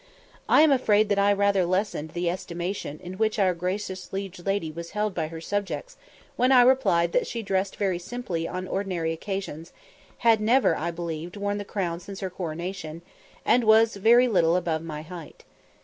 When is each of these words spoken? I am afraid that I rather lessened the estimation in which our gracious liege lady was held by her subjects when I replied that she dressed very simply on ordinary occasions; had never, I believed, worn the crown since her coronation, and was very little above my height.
I 0.49 0.61
am 0.63 0.71
afraid 0.71 1.09
that 1.09 1.19
I 1.19 1.31
rather 1.31 1.63
lessened 1.63 2.13
the 2.15 2.27
estimation 2.27 2.99
in 3.03 3.19
which 3.19 3.37
our 3.37 3.53
gracious 3.53 4.11
liege 4.11 4.39
lady 4.39 4.71
was 4.71 4.89
held 4.97 5.13
by 5.13 5.27
her 5.27 5.39
subjects 5.39 5.95
when 6.35 6.51
I 6.51 6.63
replied 6.63 7.11
that 7.11 7.27
she 7.27 7.43
dressed 7.43 7.75
very 7.75 7.99
simply 7.99 8.47
on 8.47 8.67
ordinary 8.67 9.13
occasions; 9.13 9.73
had 10.25 10.41
never, 10.41 10.75
I 10.75 10.89
believed, 10.89 11.37
worn 11.37 11.59
the 11.59 11.65
crown 11.65 11.99
since 11.99 12.21
her 12.21 12.31
coronation, 12.31 13.03
and 13.45 13.63
was 13.63 13.95
very 13.95 14.27
little 14.27 14.55
above 14.55 14.81
my 14.81 15.03
height. 15.03 15.43